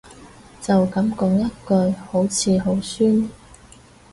[0.63, 3.29] 就噉講一句好似好酸